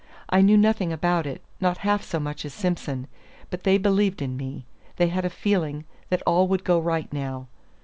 [0.31, 3.05] I knew nothing about it, not half so much as Simson;
[3.51, 7.45] but they believed in me: they had a feeling that all would go right now.